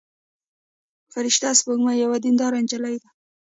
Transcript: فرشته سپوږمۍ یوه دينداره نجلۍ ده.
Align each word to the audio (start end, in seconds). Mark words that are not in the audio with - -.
فرشته 1.13 1.47
سپوږمۍ 1.59 1.95
یوه 2.03 2.17
دينداره 2.25 2.59
نجلۍ 2.63 2.95
ده. 3.01 3.09